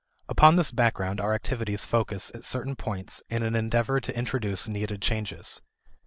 Upon 0.27 0.55
this 0.55 0.71
background 0.71 1.21
our 1.21 1.35
activities 1.35 1.85
focus 1.85 2.31
at 2.33 2.43
certain 2.43 2.75
points 2.75 3.21
in 3.29 3.43
an 3.43 3.55
endeavor 3.55 3.99
to 4.01 4.17
introduce 4.17 4.67
needed 4.67 4.99
changes. 4.99 5.61